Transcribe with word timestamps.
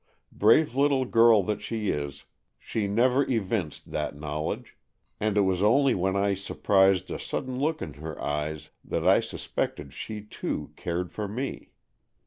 Brave 0.31 0.75
little 0.75 1.05
girl 1.05 1.43
that 1.43 1.61
she 1.61 1.89
is, 1.91 2.25
she 2.57 2.87
never 2.87 3.23
evinced 3.29 3.91
that 3.91 4.15
knowledge, 4.15 4.75
and 5.19 5.37
it 5.37 5.41
was 5.41 5.61
only 5.61 5.93
when 5.93 6.15
I 6.15 6.33
surprised 6.33 7.11
a 7.11 7.19
sudden 7.19 7.59
look 7.59 7.83
in 7.83 7.93
her 7.93 8.19
eyes 8.19 8.71
that 8.83 9.07
I 9.07 9.19
suspected 9.19 9.93
she 9.93 10.23
too 10.23 10.71
cared 10.75 11.11
for 11.11 11.27
me. 11.27 11.69